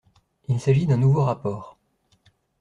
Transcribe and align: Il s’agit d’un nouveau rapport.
Il 0.47 0.59
s’agit 0.59 0.87
d’un 0.87 0.97
nouveau 0.97 1.23
rapport. 1.23 1.77